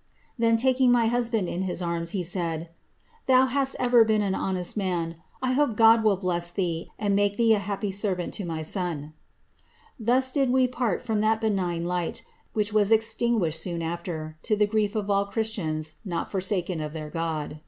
^ 0.00 0.02
Then, 0.38 0.56
taking 0.56 0.90
my 0.90 1.08
husband 1.08 1.46
in 1.46 1.60
his 1.60 1.82
arms, 1.82 2.12
he 2.12 2.24
said, 2.24 2.70
^ 3.26 3.26
Thon 3.26 3.48
hast 3.48 3.76
em 3.78 4.06
been 4.06 4.22
an 4.22 4.34
honest 4.34 4.74
man; 4.74 5.16
1 5.40 5.52
hope 5.52 5.76
God 5.76 6.02
will 6.02 6.16
bless 6.16 6.50
thee, 6.50 6.90
and 6.98 7.14
make 7.14 7.34
tbes 7.36 7.48
t 7.48 7.50
happy 7.50 7.90
servant 7.90 8.32
to 8.32 8.46
my 8.46 8.62
son.' 8.62 9.12
Thus 9.98 10.30
did 10.30 10.48
we 10.48 10.66
part 10.66 11.02
from 11.02 11.20
that 11.20 11.38
benign 11.42 11.84
light, 11.84 12.24
which 12.54 12.72
was 12.72 12.90
eztinguiilteti 12.90 13.52
soon 13.52 13.82
after, 13.82 14.38
to 14.44 14.56
the 14.56 14.66
grief 14.66 14.94
of 14.94 15.10
all 15.10 15.26
Christians 15.26 15.98
not 16.02 16.30
forsaken 16.30 16.80
of 16.80 16.94
their 16.94 17.10
God." 17.10 17.60